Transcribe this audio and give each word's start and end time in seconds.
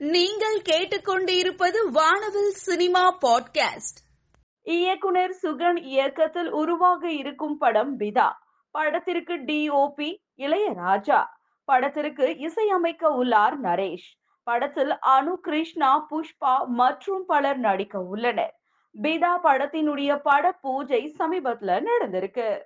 நீங்கள் 0.00 0.60
கேட்டுக்கொண்டிருப்பது 0.60 1.90
வானவில் 1.92 2.50
சினிமா 2.50 3.18
பாட்காஸ்ட். 3.18 3.98
இயக்குனர் 4.62 5.36
சுகன் 5.42 5.82
இயக்கத்தில் 5.82 6.50
உருவாக 6.50 7.12
இருக்கும் 7.12 7.58
படம் 7.58 8.00
பிதா. 8.00 8.32
படத்திற்கு 8.70 9.32
டிஓபி 9.32 10.16
இளையராஜா. 10.36 11.24
படத்திற்கு 11.64 12.38
இசையமைக்க 12.38 13.08
உள்ளார் 13.08 13.60
நரேஷ். 13.60 14.08
படத்தில் 14.42 14.90
அனு 14.90 15.34
கிருஷ்ணா 15.34 16.06
புஷ்பா 16.10 16.66
மற்றும் 16.66 17.24
பலர் 17.26 17.58
நடிக்க 17.58 18.00
உள்ளனர். 18.00 18.60
பிதா 19.02 19.38
படத்தினுடைய 19.42 20.18
பட 20.22 20.52
பூஜை 20.52 21.14
சமீபத்துல 21.18 21.84
நடந்திருக்கு. 21.84 22.62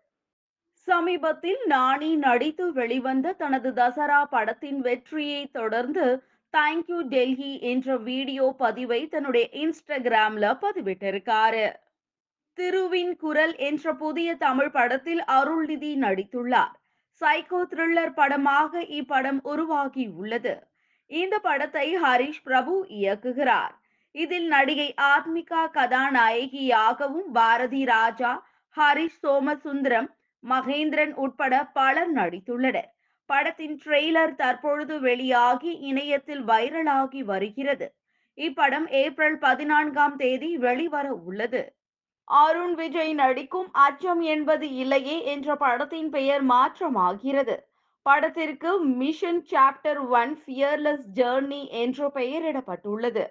சமீபத்தில் 0.73 1.59
நானி 1.65 2.17
நடித்து 2.17 2.73
வெளிவந்த 2.73 3.33
தனது 3.33 3.71
தசரா 3.71 4.25
படத்தின் 4.25 4.81
வெற்றியை 4.81 5.47
தொடர்ந்து 5.47 6.23
தேங்க்யூ 6.55 6.99
டெல்லி 7.13 7.53
என்ற 7.71 7.97
வீடியோ 8.09 8.45
பதிவை 8.59 8.99
தன்னுடைய 9.09 9.47
இன்ஸ்டாகிராம்ல 9.63 10.47
பதிவிட்டிருக்காரு. 10.65 11.67
திருவின் 12.59 13.15
குரல் 13.17 13.55
என்ற 13.69 13.95
புதிய 13.95 14.35
தமிழ் 14.35 14.71
படத்தில் 14.71 15.23
அருள்நிதி 15.39 15.93
நடித்துள்ளார். 16.05 16.75
சைக்கோ 17.21 17.61
த்ரில்லர் 17.73 18.15
படமாக 18.15 18.83
இப்படம் 19.01 19.41
உருவாகி 19.43 20.07
உள்ளது 20.21 20.55
இந்த 21.11 21.35
படத்தை 21.39 21.87
ஹரிஷ் 21.97 22.43
பிரபு 22.43 22.75
இயக்குகிறார். 23.01 23.75
இதில் 24.15 24.47
நடிகை 24.47 24.89
ஆத்மிகா 25.13 25.63
கதாநாயகியாகவும் 25.79 27.31
பாரதி 27.33 27.85
ராஜா 27.85 28.33
ஹரிஷ் 28.77 29.21
சோமசுந்தரம் 29.23 30.09
மகேந்திரன் 30.45 31.15
உட்பட 31.25 31.55
பலர் 31.79 32.13
நடித்துள்ளனர். 32.15 32.91
படத்தின் 33.27 33.81
ட்ரெய்லர் 33.85 34.35
தற்பொழுது 34.35 35.01
வெளியாகி 35.01 35.73
இணையத்தில் 35.81 36.45
வைரலாகி 36.45 37.23
வருகிறது. 37.25 37.87
இப்படம் 38.39 38.87
ஏப்ரல் 38.89 39.39
பதினான்காம் 39.39 40.17
தேதி 40.17 40.57
வெளிவர 40.57 41.13
உள்ளது. 41.13 41.63
அருண் 42.25 42.75
விஜய் 42.75 43.13
நடிக்கும் 43.13 43.69
அச்சம் 43.73 44.21
என்பது 44.21 44.75
இல்லையே 44.75 45.25
என்ற 45.25 45.57
படத்தின் 45.57 46.11
பெயர் 46.11 46.45
மாற்றமாகிறது. 46.47 47.57
படத்திற்கு 48.03 48.71
mission 48.81 49.43
chapter 49.51 50.09
one 50.09 50.33
fearless 50.43 51.07
journey 51.15 51.69
என்று 51.69 52.07
பெயரிடப்பட்டுள்ளது. 52.09 53.25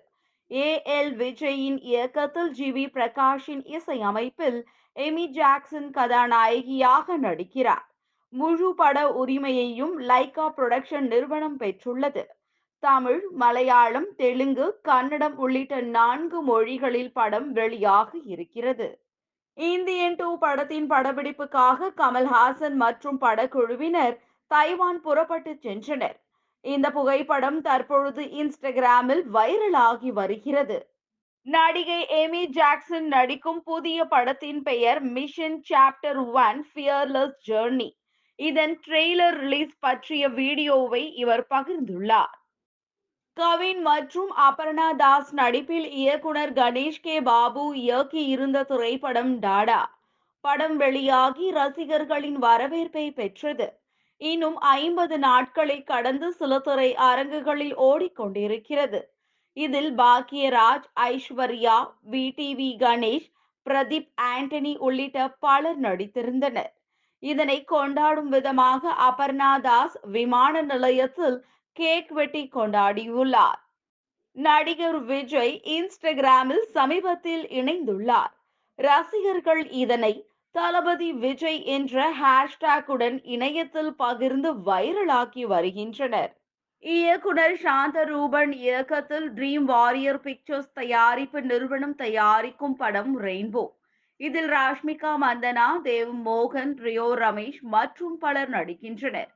ஏ 0.51 0.81
எல் 0.97 1.13
விஜயின் 1.15 1.79
இயக்கத்தில் 1.81 2.51
ஜி 2.51 2.71
வி 2.71 2.85
பிரகாஷின் 2.93 3.63
இசையமைப்பில் 3.77 4.59
எமி 4.95 5.25
ஜாக்சன் 5.27 5.89
கதாநாயகியாக 5.89 7.17
நடிக்கிறார். 7.17 7.85
முழு 8.33 8.75
பட 8.75 8.97
உரிமையையும் 9.11 9.99
லைகா 9.99 10.45
புரொடக்ஷன் 10.57 11.07
நிறுவனம் 11.07 11.59
பெற்றுள்ளது. 11.59 12.23
தமிழ் 12.79 13.23
மலையாளம் 13.31 14.07
தெலுங்கு 14.15 14.79
கன்னடம் 14.81 15.35
உள்ளிட்ட 15.37 15.81
நான்கு 15.81 16.41
மொழிகளில் 16.41 17.11
படம் 17.11 17.55
வெளியாக 17.55 18.09
இருக்கிறது. 18.25 18.87
இந்தியன் 19.57 20.15
டூ 20.15 20.37
படத்தின் 20.37 20.89
படப்பிடிப்புக்காக 20.89 21.89
கமல்ஹாசன் 21.97 22.75
மற்றும் 22.75 23.21
படக்குழுவினர் 23.21 24.15
தைவான் 24.47 25.01
புறப்பட்டு 25.01 25.57
சென்றனர். 25.63 26.17
இந்த 26.61 26.91
புகைப்படம் 26.91 27.61
தற்பொழுது 27.61 28.23
இன்ஸ்டாகிராமில் 28.23 29.23
வைரலாகி 29.33 30.11
வருகிறது. 30.13 30.91
நடிகை 31.41 32.01
எமி 32.09 32.45
ஜாக்சன் 32.45 33.07
நடிக்கும் 33.07 33.63
புதிய 33.63 34.05
படத்தின் 34.05 34.61
பெயர் 34.63 35.01
mission 35.01 35.63
chapter 35.69 36.21
one 36.45 36.61
fearless 36.69 37.37
journey 37.49 37.89
இதன் 38.39 38.79
ட்ரெய்லர் 38.87 39.35
ரிலீஸ் 39.39 39.73
பற்றிய 39.79 40.29
வீடியோவை 40.29 41.13
இவர் 41.15 41.47
பகிர்ந்துள்ளார். 41.49 42.33
கவின் 43.37 43.81
மற்றும் 43.81 44.31
அபர்ணா 44.37 44.95
தாஸ் 44.95 45.33
நடிப்பில் 45.33 45.87
இயக்குனர் 45.91 46.53
கணேஷ் 46.53 47.01
கே. 47.01 47.21
பாபு 47.21 47.77
இயக்கி 47.77 48.25
இருந்த 48.25 48.63
திரைப்படம் 48.63 49.39
டாடா. 49.39 49.81
படம் 50.41 50.77
வெளியாகி 50.77 51.51
ரசிகர்களின் 51.51 52.37
வரவேற்பை 52.37 53.11
பெற்றது. 53.11 53.67
இன்னும் 54.21 54.57
ஐம்பது 54.59 55.19
நாட்களை 55.19 55.83
கடந்து 55.83 56.31
சில 56.31 56.59
திரை 56.59 56.95
அரங்குகளில் 56.95 57.75
ஓடிக்கொண்டிருக்கிறது. 57.77 59.01
இதில் 59.57 59.91
பாக்யராஜ் 59.97 60.87
ஐஸ்வர்யா 60.99 61.77
வி 62.11 62.25
டிவி 62.37 62.69
கணேஷ் 62.79 63.27
பிரதீப் 63.65 64.11
ஆண்டனி 64.21 64.77
உள்ளிட்ட 64.77 65.27
பலர் 65.39 65.79
நடித்திருந்தனர். 65.79 66.71
இதனை 67.23 67.57
கொண்டாடும் 67.73 68.29
விதமாக 68.35 68.93
அபர்ணா 69.09 69.51
தாஸ் 69.67 69.97
விமான 70.15 70.61
நிலையத்தில் 70.71 71.37
கேக் 71.77 72.11
வெட்டி 72.17 72.43
கொண்டாடியுள்ளார். 72.55 73.59
நடிகர் 74.35 74.99
விஜய் 75.11 75.55
இன்ஸ்டாகிராமில் 75.75 76.63
சமீபத்தில் 76.77 77.45
இணைந்துள்ளார். 77.59 78.33
ரசிகர்கள் 78.79 79.63
இதனை 79.83 80.13
தளபதி 80.55 81.09
விஜய் 81.25 81.61
என்ற 81.75 82.05
ஹேஷ்டேக்குடன் 82.21 83.17
இணையத்தில் 83.35 83.93
பகிர்ந்து 83.95 84.49
வைரலாக்கி 84.69 85.43
வருகின்றனர். 85.53 86.33
இயக்குனர் 86.83 87.55
சாந்த 87.57 87.97
ரூபன் 88.03 88.51
இயக்கத்தில் 88.63 89.27
ட்ரீம் 89.37 89.67
வாரியர் 89.73 90.21
பிக்சர்ஸ் 90.21 90.73
தயாரிப்பு 90.73 91.41
நிறுவனம் 91.51 91.95
தயாரிக்கும் 91.95 92.75
படம் 92.75 93.13
ரெயின்போ 93.19 93.63
இதில் 94.27 94.49
ராஷ்மிகா 94.55 95.11
மந்தனா 95.23 95.67
தேவ் 95.87 96.11
மோகன் 96.27 96.73
ரியோ 96.85 97.07
ரமேஷ் 97.21 97.61
மற்றும் 97.75 98.17
பலர் 98.17 98.51
நடிக்கின்றனர். 98.55 99.31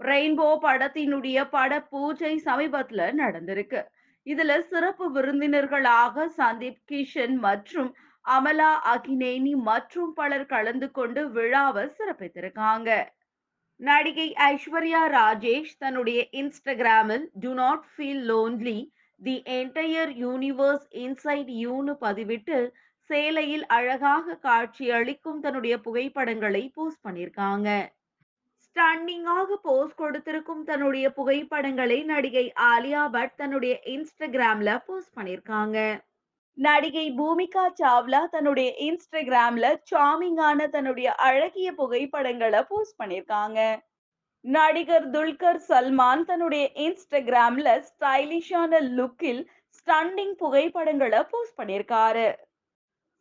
ரெயின்போ 0.00 0.48
படத்தினுடைய 0.64 1.38
பட 1.54 1.72
பூஜை 1.92 2.32
சமீபத்துல 2.48 3.06
நடந்திருக்கு. 3.20 3.80
இதுல 4.26 4.52
சிறப்பு 4.70 5.06
விருந்தினர்களாக 5.14 6.26
சந்தீப் 6.40 6.82
கிஷன் 6.90 7.36
மற்றும் 7.46 7.90
அமலா 8.24 8.72
அகினேனி 8.92 9.54
மற்றும் 9.68 10.10
பலர் 10.12 10.50
கலந்து 10.54 10.88
கொண்டு 10.90 11.22
விழாவை 11.36 11.84
சிறப்பித்திருக்காங்க. 11.98 12.90
நடிகை 13.80 14.28
ஐஸ்வர்யா 14.48 15.02
ராஜேஷ் 15.16 15.72
தன்னுடைய 15.78 16.20
இன்ஸ்டாகிராமில் 16.40 17.26
do 17.42 17.50
not 17.54 17.84
feel 17.92 18.22
lonely 18.30 18.78
the 19.20 19.36
entire 19.60 20.12
universe 20.24 20.86
inside 21.04 21.50
யூனு 21.64 21.94
பதிவிட்டு 22.04 22.58
சேலையில் 23.10 23.66
அழகாக 23.66 24.34
காட்சி 24.34 24.90
அளிக்கும் 24.90 25.40
தன்னுடைய 25.40 25.80
புகைப்படங்களை 25.80 26.70
போஸ்ட் 26.74 27.04
பண்ணியிருக்காங்க. 27.06 27.68
ஸ்டன்னிங்காக 28.64 29.54
போஸ்ட் 29.62 29.94
கொடுத்திருக்கும் 29.94 30.64
தன்னுடைய 30.64 31.12
புகைப்படங்களை 31.12 32.02
நடிகை 32.02 32.52
ஆலியா 32.72 33.10
பட் 33.10 33.34
தன்னுடைய 33.34 33.80
இன்ஸ்டாகிராம்ல 33.84 34.84
போஸ்ட் 34.86 35.16
பண்ணியிருக்காங்க. 35.18 35.78
நடிகை 36.58 37.10
பூமிகா 37.10 37.64
சாவ்லா 37.80 38.20
தன்னுடைய 38.30 38.68
இன்ஸ்டாகிராம்ல 38.86 39.66
சாமிங்கான 39.90 40.68
தன்னுடைய 40.68 41.14
அழகிய 41.14 41.72
புகைப்படங்களை 41.72 42.62
போஸ்ட் 42.62 43.00
பண்ணியிருக்காங்க. 43.02 43.60
நடிகர் 44.40 45.10
துல்கர் 45.10 45.60
சல்மான் 45.68 46.24
தன்னுடைய 46.24 46.70
இன்ஸ்டாகிராம்ல 46.86 47.68
ஸ்டைலிஷான 47.88 48.80
லுக்கில் 48.98 49.42
ஸ்டண்டிங் 49.78 50.34
புகைப்படங்களை 50.36 51.22
போஸ்ட் 51.30 51.58
பண்ணியிருக்காரு. 51.60 52.28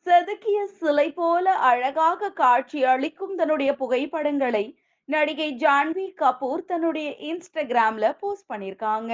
செதுக்கிய 0.08 0.60
சிலை 0.80 1.12
போல 1.12 1.54
அழகாக 1.70 2.30
காட்சி 2.32 2.84
அளிக்கும் 2.84 3.34
தன்னுடைய 3.36 3.72
புகைப்படங்களை 3.76 4.66
நடிகை 5.06 5.48
ஜான்வி 5.64 6.06
கபூர் 6.22 6.64
தன்னுடைய 6.66 7.10
இன்ஸ்டாகிராம்ல 7.30 8.06
போஸ்ட் 8.20 8.48
பண்ணியிருக்காங்க. 8.54 9.14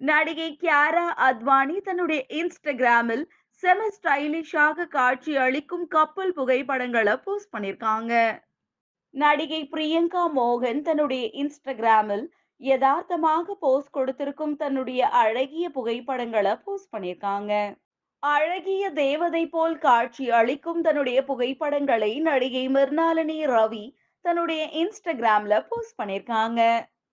நடிகை 0.00 0.48
கியாரா 0.62 1.06
அத்வானி 1.28 1.76
தன்னுடைய 1.88 2.20
இன்ஸ்டாகிராமில் 2.40 3.24
செம 3.62 3.88
ஸ்டைலிஷாக 3.96 4.86
காட்சி 4.88 5.36
அளிக்கும் 5.36 5.86
கப்பல் 5.88 6.32
புகைப்படங்களை 6.32 7.16
போஸ்ட் 7.16 7.52
பண்ணியிருக்காங்க. 7.56 8.14
நடிகை 9.14 9.62
பிரியங்கா 9.74 10.24
மோகன் 10.38 10.80
தன்னுடைய 10.82 11.26
இன்ஸ்டாகிராமில் 11.42 12.26
யதார்த்தமாக 12.60 13.54
போஸ்ட் 13.60 13.94
கொடுத்திருக்கும் 13.98 14.56
தன்னுடைய 14.56 15.08
அழகிய 15.24 15.66
புகைப்படங்களை 15.70 16.54
போஸ்ட் 16.64 16.92
பண்ணியிருக்காங்க. 16.96 17.52
அழகிய 18.22 18.90
தேவதை 18.90 19.46
போல் 19.46 19.78
காட்சி 19.78 20.30
அளிக்கும் 20.30 20.80
தன்னுடைய 20.80 21.24
புகைப்படங்களை 21.24 22.20
நடிகை 22.20 22.68
மிர்னாலினி 22.68 23.38
ரவி 23.46 23.84
தன்னுடைய 24.24 24.62
இன்ஸ்டாகிராம்ல 24.72 25.66
போஸ்ட் 25.68 25.98
பண்ணியிருக்காங்க. 26.00 26.89